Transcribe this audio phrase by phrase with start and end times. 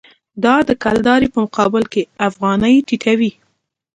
[0.43, 3.31] دا د کلدارې په مقابل کې افغانۍ ټیټوي.